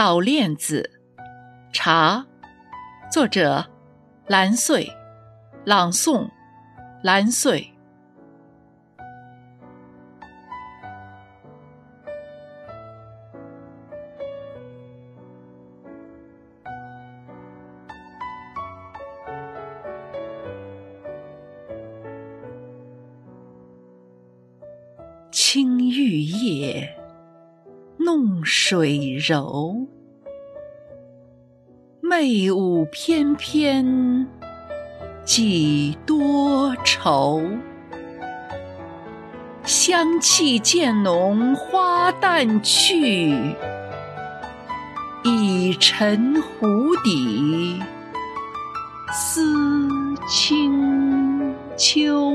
[0.00, 0.90] 捣练子·
[1.74, 2.24] 茶，
[3.12, 3.62] 作者
[4.28, 4.90] 蓝穗，
[5.66, 6.26] 朗诵
[7.02, 7.70] 蓝穗。
[25.30, 26.99] 青玉叶。
[28.02, 29.86] 弄水柔，
[32.00, 34.26] 媚舞翩翩
[35.22, 37.42] 几多愁。
[39.64, 43.34] 香气渐浓花淡去，
[45.22, 47.78] 已沉湖底
[49.12, 49.44] 思
[50.26, 52.29] 清秋。